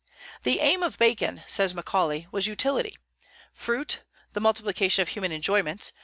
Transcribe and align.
"The 0.41 0.61
aim 0.61 0.81
of 0.81 0.97
Bacon," 0.97 1.43
says 1.45 1.75
Macaulay, 1.75 2.25
"was 2.31 2.47
utility, 2.47 2.97
fruit; 3.53 3.99
the 4.33 4.39
multiplication 4.41 5.03
of 5.03 5.09
human 5.09 5.31
enjoyments 5.31 5.93